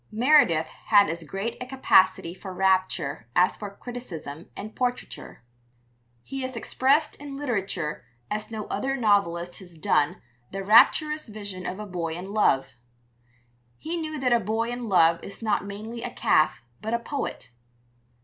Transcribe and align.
Meredith 0.11 0.65
had 0.85 1.09
as 1.11 1.23
great 1.23 1.61
a 1.61 1.67
capacity 1.67 2.33
for 2.33 2.51
rapture 2.51 3.27
as 3.35 3.55
for 3.55 3.69
criticism 3.77 4.49
and 4.57 4.75
portraiture. 4.75 5.43
He 6.23 6.41
has 6.41 6.55
expressed 6.55 7.15
in 7.17 7.37
literature 7.37 8.03
as 8.31 8.49
no 8.49 8.65
other 8.65 8.97
novelist 8.97 9.59
has 9.59 9.77
done 9.77 10.19
the 10.49 10.63
rapturous 10.63 11.27
vision 11.27 11.67
of 11.67 11.79
a 11.79 11.85
boy 11.85 12.15
in 12.15 12.31
love. 12.33 12.69
He 13.77 13.95
knew 13.95 14.19
that 14.19 14.33
a 14.33 14.39
boy 14.39 14.71
in 14.71 14.89
love 14.89 15.23
is 15.23 15.43
not 15.43 15.65
mainly 15.67 16.01
a 16.01 16.09
calf 16.09 16.63
but 16.81 16.95
a 16.95 16.99
poet. 16.99 17.51